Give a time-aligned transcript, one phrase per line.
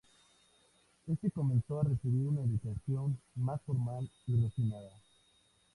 [1.05, 4.99] Este comenzó a recibir una educación más formal y refinada.